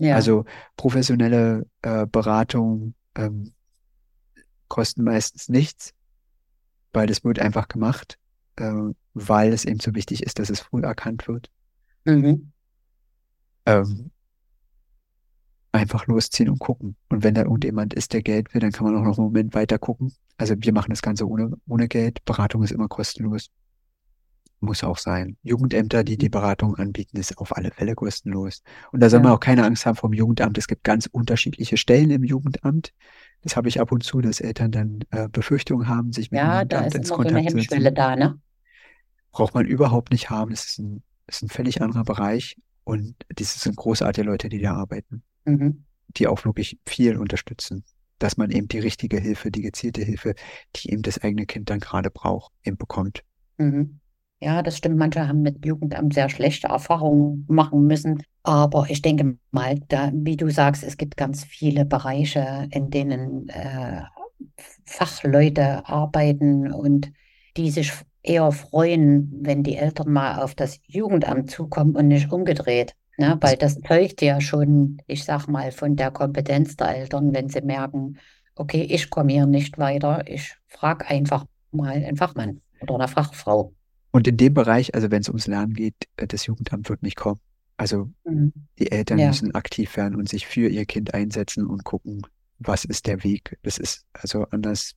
[0.00, 0.14] Ja.
[0.14, 3.52] Also professionelle äh, Beratung ähm,
[4.68, 5.92] kosten meistens nichts,
[6.94, 8.18] weil das wird einfach gemacht,
[8.56, 8.72] äh,
[9.12, 11.50] weil es eben so wichtig ist, dass es früh erkannt wird.
[12.06, 12.50] Mhm.
[13.66, 14.10] Ähm,
[15.70, 16.96] einfach losziehen und gucken.
[17.10, 19.54] Und wenn da irgendjemand ist, der Geld will, dann kann man auch noch einen Moment
[19.54, 20.14] weiter gucken.
[20.38, 22.24] Also wir machen das Ganze ohne, ohne Geld.
[22.24, 23.50] Beratung ist immer kostenlos.
[24.62, 25.38] Muss auch sein.
[25.42, 28.62] Jugendämter, die die Beratung anbieten, ist auf alle Fälle kostenlos.
[28.92, 29.36] Und da soll man Ja.
[29.36, 30.58] auch keine Angst haben vom Jugendamt.
[30.58, 32.92] Es gibt ganz unterschiedliche Stellen im Jugendamt.
[33.42, 36.44] Das habe ich ab und zu, dass Eltern dann äh, Befürchtungen haben, sich mit dem
[36.46, 37.94] Ja, da Jugendamt ist ins immer so eine Kontakt zu Hemmschwelle setzen.
[37.94, 38.38] da, ne?
[39.32, 40.50] Braucht man überhaupt nicht haben.
[40.50, 42.56] Das ist ein, ist ein völlig anderer Bereich.
[42.84, 45.84] Und das sind großartige Leute, die da arbeiten Mhm.
[46.08, 47.84] die auch wirklich viel unterstützen,
[48.18, 50.34] dass man eben die richtige Hilfe, die gezielte Hilfe,
[50.76, 53.22] die eben das eigene Kind dann gerade braucht, eben bekommt.
[53.58, 53.99] Mhm.
[54.40, 54.96] Ja, das stimmt.
[54.96, 58.22] Manche haben mit Jugendamt sehr schlechte Erfahrungen machen müssen.
[58.42, 63.48] Aber ich denke mal, da, wie du sagst, es gibt ganz viele Bereiche, in denen
[63.50, 64.02] äh,
[64.86, 67.12] Fachleute arbeiten und
[67.56, 72.94] die sich eher freuen, wenn die Eltern mal auf das Jugendamt zukommen und nicht umgedreht.
[73.18, 73.36] Ne?
[73.40, 77.60] Weil das zeugt ja schon, ich sag mal, von der Kompetenz der Eltern, wenn sie
[77.60, 78.18] merken,
[78.54, 83.74] okay, ich komme hier nicht weiter, ich frage einfach mal einen Fachmann oder eine Fachfrau.
[84.12, 87.16] Und in dem Bereich, also wenn es ums Lernen geht, äh, das Jugendamt wird nicht
[87.16, 87.40] kommen.
[87.76, 88.52] Also Mhm.
[88.78, 89.28] die Eltern Ja.
[89.28, 92.22] müssen aktiv werden und sich für ihr Kind einsetzen und gucken,
[92.58, 93.56] was ist der Weg.
[93.62, 94.92] Das ist, also anders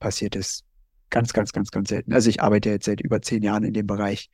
[0.00, 0.62] passiert es
[1.08, 2.12] ganz, ganz, ganz, ganz selten.
[2.12, 4.28] Also ich arbeite jetzt seit über zehn Jahren in dem Bereich.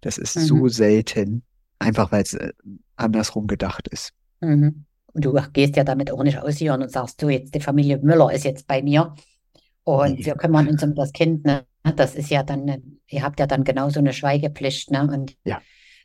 [0.00, 0.68] Das ist so Mhm.
[0.70, 1.42] selten,
[1.78, 2.52] einfach weil es äh,
[2.96, 4.12] andersrum gedacht ist.
[4.40, 4.84] Mhm.
[5.12, 8.32] Und du gehst ja damit auch nicht aushören und sagst, du, jetzt die Familie Müller
[8.32, 9.14] ist jetzt bei mir
[9.84, 10.24] und Nee.
[10.24, 11.44] wir kümmern uns um das Kind.
[11.44, 11.66] Ne?
[11.96, 14.90] Das ist ja dann, eine- ihr habt ja dann genauso eine Schweigepflicht.
[14.90, 15.02] Ne?
[15.12, 15.60] Und Ja.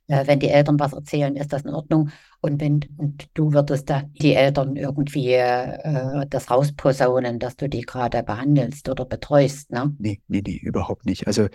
[0.08, 2.10] äh, wenn die Eltern was erzählen, ist das in Ordnung.
[2.41, 7.82] Und wenn und du würdest da die Eltern irgendwie äh, das rausposaunen, dass du die
[7.82, 9.72] gerade behandelst oder betreust.
[9.72, 9.96] Ne?
[9.98, 11.28] Nee, nee, nee, überhaupt nicht.
[11.28, 11.48] Also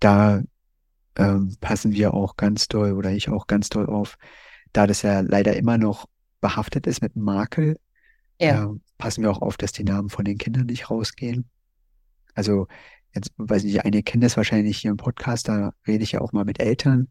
[0.00, 0.40] da
[1.16, 4.16] ähm, passen wir auch ganz doll oder ich auch ganz doll auf,
[4.72, 6.06] da das ja leider immer noch
[6.40, 7.76] behaftet ist mit Makel,
[8.40, 8.62] Ja.
[8.64, 11.48] ähm, passen wir auch auf, dass die Namen von den Kindern nicht rausgehen.
[12.34, 12.68] Also
[13.14, 16.32] jetzt weiß nicht, einige kennen das wahrscheinlich hier im Podcast, da rede ich ja auch
[16.32, 17.08] mal mit Eltern.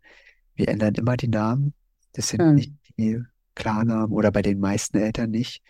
[0.55, 1.73] Wir ändern immer die Namen.
[2.13, 2.55] Das sind Hm.
[2.55, 3.21] nicht die
[3.55, 5.61] Klarnamen oder bei den meisten Eltern nicht.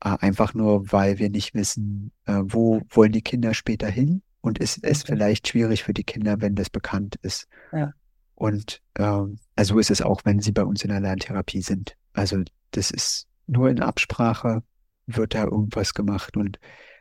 [0.00, 4.58] Äh, einfach nur, weil wir nicht wissen, äh, wo wollen die Kinder später hin und
[4.58, 5.06] ist es Richtig.
[5.06, 7.48] vielleicht schwierig für die Kinder, wenn das bekannt ist.
[7.72, 7.92] Ja.
[8.34, 11.96] Und ähm, also so ist es auch, wenn sie bei uns in der Lerntherapie sind.
[12.12, 14.62] Also das ist nur in Absprache,
[15.06, 16.58] wird da irgendwas gemacht und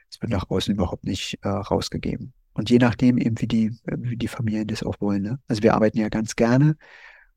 [0.10, 2.34] es wird nach außen überhaupt nicht äh, rausgegeben.
[2.58, 5.22] Und je nachdem eben, wie die, wie die Familien das auch wollen.
[5.24, 5.40] Ne?
[5.48, 6.76] Also wir arbeiten ja ganz gerne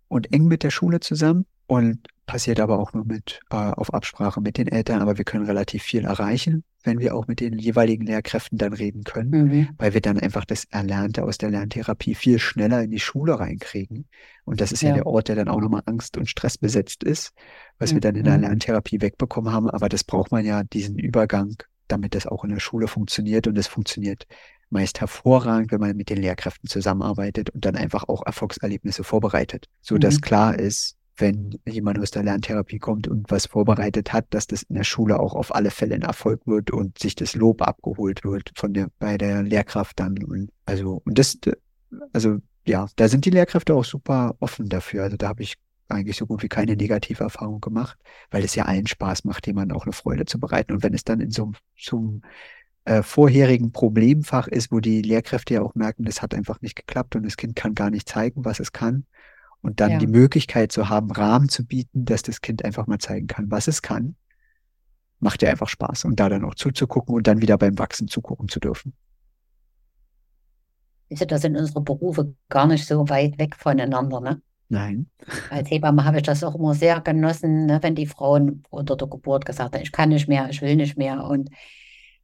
[0.08, 4.40] und eng mit der Schule zusammen und passiert aber auch nur mit äh, auf Absprache
[4.40, 5.02] mit den Eltern.
[5.02, 9.04] Aber wir können relativ viel erreichen, wenn wir auch mit den jeweiligen Lehrkräften dann reden
[9.04, 9.68] können Mhm.
[9.78, 14.06] weil wir dann einfach das Erlernte aus der Lerntherapie viel schneller in die Schule reinkriegen.
[14.44, 14.94] Und das ist ja Ja.
[14.96, 17.32] der Ort, der dann auch nochmal Angst und Stress besetzt ist,
[17.78, 18.42] was wir dann in der Mhm.
[18.44, 19.68] Lerntherapie wegbekommen haben.
[19.68, 21.56] Aber das braucht man ja, diesen Übergang,
[21.88, 23.46] damit das auch in der Schule funktioniert.
[23.48, 24.26] Und es funktioniert
[24.70, 29.98] meist hervorragend, wenn man mit den Lehrkräften zusammenarbeitet und dann einfach auch Erfolgserlebnisse vorbereitet, so
[29.98, 30.20] dass Mhm.
[30.20, 34.76] klar ist, wenn jemand aus der Lerntherapie kommt und was vorbereitet hat, dass das in
[34.76, 38.52] der Schule auch auf alle Fälle ein Erfolg wird und sich das Lob abgeholt wird
[38.54, 40.16] von der, bei der Lehrkraft dann.
[40.24, 41.38] Und also, und das,
[42.14, 45.02] also ja, da sind die Lehrkräfte auch super offen dafür.
[45.02, 45.56] Also da habe ich
[45.88, 47.98] eigentlich so gut wie keine negative Erfahrung gemacht,
[48.30, 50.72] weil es ja allen Spaß macht, jemandem auch eine Freude zu bereiten.
[50.72, 52.22] Und wenn es dann in so, so einem
[52.84, 57.16] äh, vorherigen Problemfach ist, wo die Lehrkräfte ja auch merken, das hat einfach nicht geklappt
[57.16, 59.06] und das Kind kann gar nicht zeigen, was es kann.
[59.62, 59.98] Und dann Ja.
[59.98, 63.68] die Möglichkeit zu haben, Rahmen zu bieten, dass das Kind einfach mal zeigen kann, was
[63.68, 64.16] es kann,
[65.18, 66.06] macht ja einfach Spaß.
[66.06, 68.94] Und da dann auch zuzugucken und dann wieder beim Wachsen zugucken zu dürfen.
[71.10, 74.40] Du, da sind unsere Berufe gar nicht so weit weg voneinander, ne?
[74.68, 75.10] Nein.
[75.50, 79.08] Als Hebamme habe ich das auch immer sehr genossen, ne, wenn die Frauen unter der
[79.08, 81.24] Geburt gesagt haben, ich kann nicht mehr, ich will nicht mehr.
[81.24, 81.50] Und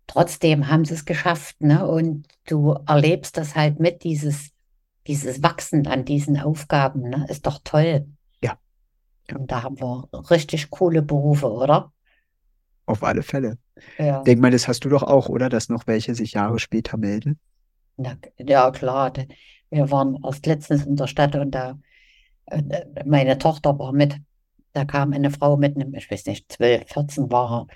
[0.06, 1.86] trotzdem haben sie es geschafft, ne?
[1.86, 4.50] Und du erlebst das halt mit, dieses,
[5.06, 7.26] dieses Wachsen an diesen Aufgaben, ne?
[7.28, 8.06] Ist doch toll.
[8.42, 8.58] Ja.
[9.32, 11.92] Und da haben wir richtig coole Berufe, oder?
[12.86, 13.58] Auf alle Fälle.
[13.98, 14.22] Ja.
[14.22, 15.48] Denk mal, das hast du doch auch, oder?
[15.48, 17.38] Dass noch welche sich Jahre später melden.
[17.96, 19.12] Na, ja, klar.
[19.70, 21.78] Wir waren erst letztens in der Stadt und da,
[22.46, 22.62] äh,
[23.04, 24.16] meine Tochter war mit.
[24.72, 27.66] Da kam eine Frau mit einem, ich weiß nicht, 12, 14 war er,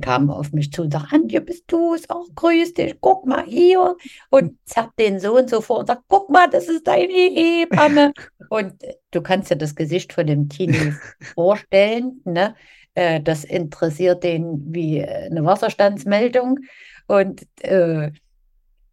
[0.00, 2.08] kam auf mich zu und sagte, Antje, bist du es?
[2.08, 3.96] Auch grüß dich, guck mal hier.
[4.30, 8.12] Und zerrt den Sohn so vor und sagt, guck mal, das ist deine Hebamme.
[8.48, 10.94] Und äh, du kannst dir das Gesicht von dem Teenie
[11.34, 12.54] vorstellen, ne?
[12.94, 16.58] Äh, Das interessiert den wie äh, eine Wasserstandsmeldung.
[17.06, 18.10] Und äh,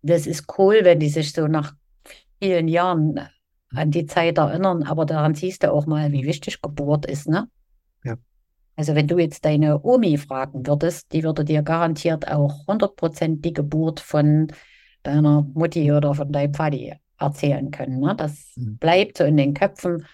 [0.02, 1.74] das ist cool, wenn die sich so nach
[2.42, 3.20] vielen Jahren
[3.74, 7.50] an die Zeit erinnern, aber daran siehst du auch mal, wie wichtig Geburt ist, ne?
[8.04, 8.16] Ja.
[8.80, 13.52] Also wenn du jetzt deine Omi fragen würdest, die würde dir garantiert auch 100% die
[13.52, 14.48] Geburt von
[15.04, 18.00] deiner Mutti oder von deinem Vati erzählen können.
[18.00, 18.16] Ne?
[18.16, 18.78] Das Mhm.
[18.78, 20.06] bleibt so in den Köpfen.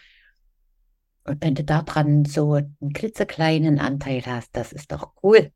[1.25, 5.51] Und wenn du daran so einen klitzekleinen Anteil hast, das ist doch cool.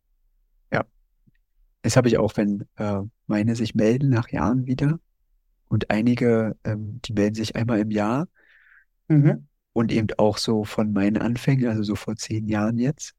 [1.82, 5.00] Das habe ich auch, wenn äh, meine sich melden nach Jahren wieder.
[5.70, 8.28] Und einige, ähm, die melden sich einmal im Jahr
[9.08, 9.48] Mhm.
[9.74, 13.16] Und eben auch so von meinen Anfängen, also so vor zehn Jahren jetzt.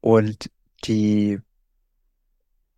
[0.00, 0.50] Und
[0.84, 1.40] die,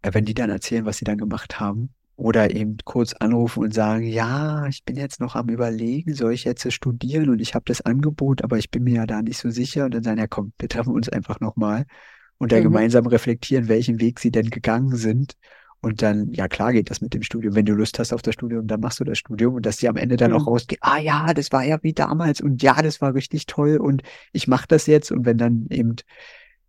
[0.03, 3.75] äh, wenn die dann erzählen, was sie dann gemacht haben, oder eben kurz anrufen und
[3.75, 7.65] sagen, ja, ich bin jetzt noch am Überlegen, soll ich jetzt studieren und ich habe
[7.67, 9.85] das Angebot, aber ich bin mir ja da nicht so sicher.
[9.85, 11.85] Und dann sagen, ja komm, wir treffen uns einfach nochmal
[12.39, 12.63] und dann Mhm.
[12.63, 15.35] gemeinsam reflektieren, welchen Weg sie denn gegangen sind.
[15.83, 17.55] Und dann, ja klar geht das mit dem Studium.
[17.55, 19.89] Wenn du Lust hast auf das Studium, dann machst du das Studium und dass sie
[19.89, 20.49] am Ende dann auch Mhm.
[20.49, 24.03] rausgehen, ah ja, das war ja wie damals und ja, das war richtig toll und
[24.33, 25.13] ich mache das jetzt.
[25.13, 25.97] Und wenn dann eben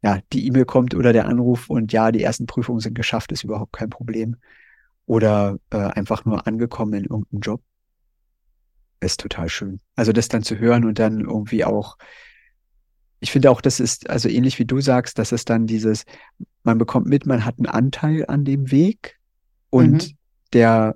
[0.04, 3.44] ja, die E-Mail kommt oder der Anruf und ja, die ersten Prüfungen sind geschafft, ist
[3.44, 4.36] überhaupt kein Problem.
[5.08, 7.62] Oder äh, einfach nur angekommen in irgendeinem Job.
[9.00, 9.80] Ist total schön.
[9.96, 11.98] Also das dann zu hören und dann irgendwie auch,
[13.20, 16.06] ich finde auch, das ist, also ähnlich wie du sagst, dass es dann dieses,
[16.64, 19.18] man bekommt mit, man hat einen Anteil an dem Weg
[19.70, 20.18] und Mhm.
[20.54, 20.96] der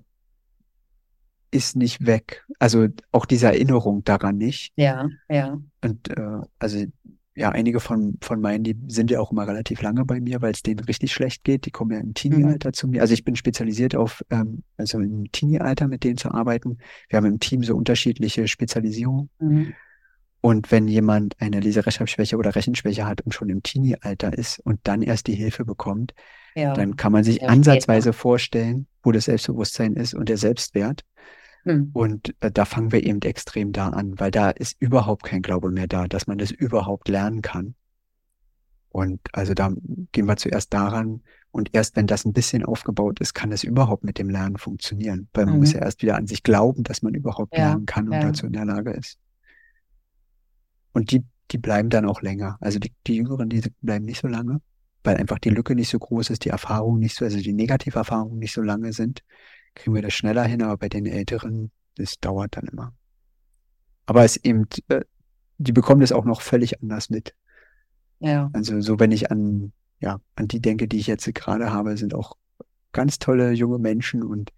[1.51, 2.45] ist nicht weg.
[2.59, 4.71] Also auch diese Erinnerung daran nicht.
[4.77, 5.59] Ja, ja.
[5.83, 6.85] Und äh, also
[7.33, 10.51] ja, einige von, von meinen, die sind ja auch immer relativ lange bei mir, weil
[10.51, 11.65] es denen richtig schlecht geht.
[11.65, 13.01] Die kommen ja im Teenie-Alter zu mir.
[13.01, 16.77] Also ich bin spezialisiert auf, ähm, also im Teenie-Alter mit denen zu arbeiten.
[17.09, 19.29] Wir haben im Team so unterschiedliche Spezialisierungen.
[19.39, 19.73] Mhm.
[20.41, 25.01] Und wenn jemand eine Leserechtschreibschwäche oder Rechenschwäche hat und schon im Teenie-Alter ist und dann
[25.03, 26.13] erst die Hilfe bekommt,
[26.55, 26.73] Ja.
[26.73, 31.03] dann kann man sich Ja, ansatzweise vorstellen, wo das Selbstbewusstsein ist und der Selbstwert.
[31.63, 31.91] Hm.
[31.93, 35.69] Und äh, da fangen wir eben extrem da an, weil da ist überhaupt kein Glaube
[35.69, 37.75] mehr da, dass man das überhaupt lernen kann.
[38.89, 39.71] Und also da
[40.11, 44.03] gehen wir zuerst daran und erst wenn das ein bisschen aufgebaut ist, kann das überhaupt
[44.03, 45.29] mit dem Lernen funktionieren.
[45.33, 45.59] Weil man Mhm.
[45.61, 48.21] muss ja erst wieder an sich glauben, dass man überhaupt Ja, lernen kann und ja.
[48.21, 49.19] dazu in der Lage ist.
[50.93, 52.57] Und die, die bleiben dann auch länger.
[52.59, 54.61] Also die, die Jüngeren, die bleiben nicht so lange,
[55.03, 58.39] weil einfach die Lücke nicht so groß ist, die Erfahrungen nicht so, also die Negativerfahrungen
[58.39, 59.23] nicht so lange sind,
[59.75, 62.93] kriegen wir das schneller hin, aber bei den Älteren, das dauert dann immer.
[64.05, 65.01] Aber es eben, äh,
[65.57, 67.33] die bekommen das auch noch völlig anders mit.
[68.19, 68.49] Ja.
[68.53, 72.13] Also so, wenn ich an, ja, an die denke, die ich jetzt gerade habe, sind
[72.13, 72.35] auch
[72.91, 74.51] ganz tolle junge Menschen und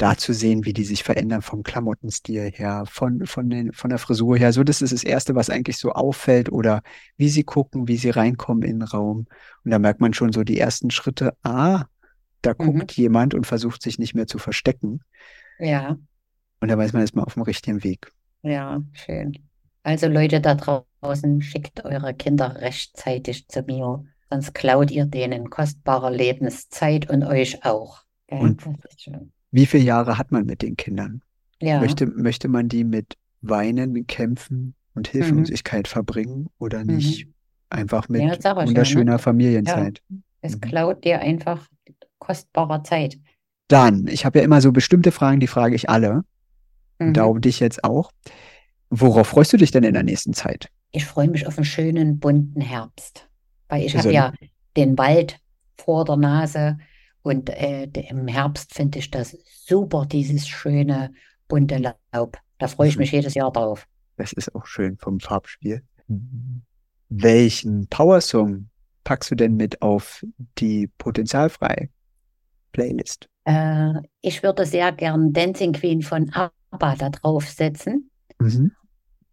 [0.00, 3.98] da zu sehen, wie die sich verändern vom Klamottenstil her, von, von, den, von der
[3.98, 4.52] Frisur her.
[4.52, 6.82] So, das ist das Erste, was eigentlich so auffällt oder
[7.16, 9.26] wie sie gucken, wie sie reinkommen in den Raum.
[9.64, 11.84] Und da merkt man schon so die ersten Schritte, ah,
[12.42, 12.78] da Mhm.
[12.78, 15.00] guckt jemand und versucht sich nicht mehr zu verstecken.
[15.58, 15.98] Ja.
[16.60, 18.10] Und da weiß man, ist man auf dem richtigen Weg.
[18.42, 19.32] Ja, schön.
[19.82, 26.10] Also Leute da draußen, schickt eure Kinder rechtzeitig zu mir, sonst klaut ihr denen kostbare
[26.14, 28.02] Lebenszeit und euch auch.
[28.28, 28.38] Gell?
[28.40, 29.32] Und- Das ist schön.
[29.50, 31.22] Wie viele Jahre hat man mit den Kindern?
[31.60, 37.26] Ja, Möchte, möchte man die mit Weinen, mit Kämpfen und Hilflosigkeit verbringen oder nicht
[37.68, 38.28] einfach mit Mhm.
[38.28, 39.18] Ja, ja, wunderschöner ne?
[39.18, 40.02] Familienzeit?
[40.42, 40.60] es Mhm.
[40.60, 41.68] klaut dir einfach
[42.18, 43.18] kostbare Zeit.
[43.68, 46.22] Dann, ich habe ja immer so bestimmte Fragen, die frage ich alle.
[46.98, 47.14] Und Mhm.
[47.14, 48.10] darum dich jetzt auch.
[48.90, 50.68] Worauf freust du dich denn in der nächsten Zeit?
[50.92, 53.28] Ich freue mich auf einen schönen bunten Herbst,
[53.68, 54.32] weil ich habe ja
[54.76, 55.38] den Wald
[55.80, 56.78] vor der Nase
[57.22, 61.12] und äh, im Herbst finde ich das super, dieses schöne
[61.48, 61.78] bunte
[62.12, 62.38] Laub.
[62.58, 63.00] Da freue ich Mhm.
[63.00, 63.86] mich jedes Jahr drauf.
[64.16, 65.82] Das ist auch schön vom Farbspiel.
[67.08, 68.68] Welchen Powersong
[69.04, 70.24] packst du denn mit auf
[70.58, 71.90] die potenzialfrei
[72.72, 73.28] Playlist?
[73.44, 78.72] Äh, ich würde sehr gern Dancing Queen von ABBA da draufsetzen, Mhm.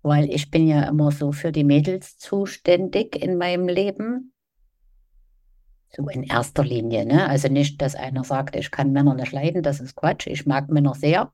[0.01, 4.31] weil ich bin ja immer so für die Mädels zuständig in meinem Leben.
[5.97, 7.27] So in erster Linie, ne?
[7.27, 10.27] Also nicht, dass einer sagt, ich kann Männer nicht leiden, das ist Quatsch.
[10.27, 11.31] Ich mag Männer sehr.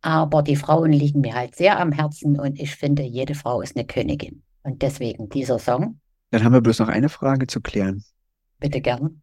[0.00, 3.76] Aber die Frauen liegen mir halt sehr am Herzen und ich finde, jede Frau ist
[3.76, 4.42] eine Königin.
[4.62, 8.04] Und deswegen dieser Song, Dann haben wir bloß noch eine Frage zu klären.
[8.58, 9.22] bitte gern.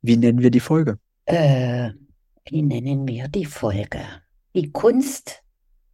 [0.00, 0.98] Wie nennen wir die Folge?
[1.26, 1.90] Äh,
[2.48, 4.00] wie nennen wir die Folge?
[4.54, 5.42] Die Kunst,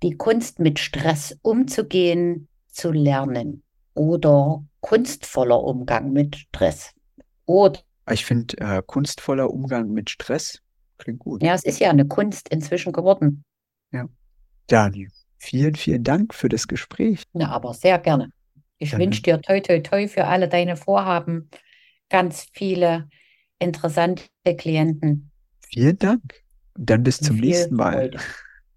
[0.03, 3.63] die Kunst mit Stress umzugehen, zu lernen.
[3.95, 6.93] Oder kunstvoller Umgang mit Stress.
[7.45, 7.81] Oder,
[8.11, 10.61] Ich finde, äh, kunstvoller Umgang mit Stress
[10.99, 11.43] klingt gut.
[11.43, 13.45] ja, es ist ja eine Kunst inzwischen geworden.
[14.69, 17.25] Dani, vielen, vielen Dank für das Gespräch.
[17.33, 18.31] Ja, aber sehr gerne.
[18.79, 21.51] Ich wünsche dir toi, toi, toi für alle deine Vorhaben.
[22.11, 23.09] Ganz viele
[23.59, 24.25] interessante
[24.57, 25.31] Klienten.
[25.67, 26.23] Vielen Dank.
[26.77, 27.93] Und dann bis zum nächsten Mal.
[27.93, 28.19] Freude.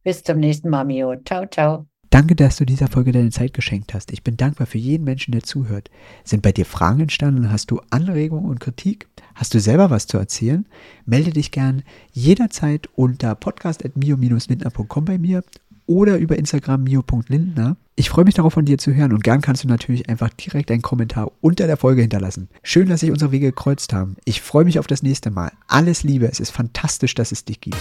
[0.04, 1.16] Bis zum nächsten Mal, Mio.
[1.24, 1.91] Ciao, ciao.
[2.12, 4.12] Danke, dass du dieser Folge deine Zeit geschenkt hast.
[4.12, 5.90] Ich bin dankbar für jeden Menschen, der zuhört.
[6.26, 7.50] Sind bei dir Fragen entstanden?
[7.50, 9.08] Hast du Anregungen und Kritik?
[9.34, 10.66] Hast du selber was zu erzählen?
[11.06, 15.42] Melde dich gern jederzeit unter podcast.mio-lindner.com bei mir
[15.86, 17.78] oder über Instagram mio.lindner.
[17.96, 20.70] Ich freue mich darauf, von dir zu hören und gern kannst du natürlich einfach direkt
[20.70, 22.50] einen Kommentar unter der Folge hinterlassen.
[22.62, 24.18] Schön, dass sich unsere Wege gekreuzt haben.
[24.26, 25.54] Ich freue mich auf das nächste Mal.
[25.68, 27.78] Alles Liebe, es ist fantastisch, dass es dich gibt.